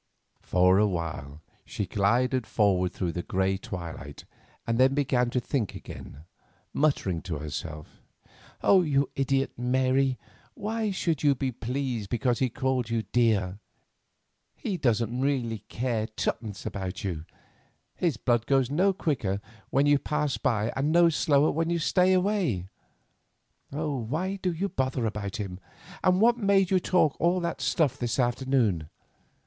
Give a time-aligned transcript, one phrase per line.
[0.41, 4.25] For a while she glided forward through the grey twilight,
[4.65, 6.23] and then began to think again,
[6.73, 8.01] muttering to herself:
[8.63, 10.17] "You idiot, Mary,
[10.55, 13.59] why should you be pleased because he called you 'dear'?
[14.55, 17.23] He doesn't really care two pence about you;
[17.93, 19.39] his blood goes no quicker
[19.69, 22.69] when you pass by and no slower when you stay away.
[23.69, 25.59] Why do you bother about him?
[26.03, 28.89] and what made you talk all that stuff this afternoon?